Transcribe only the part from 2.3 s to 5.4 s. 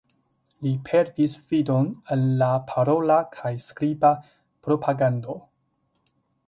la parola kaj skriba propagando.